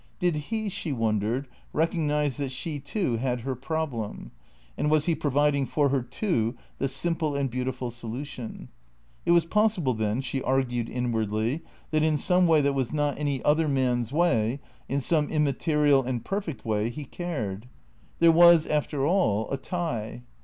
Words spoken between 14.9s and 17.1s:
some immaterial and perfect way, he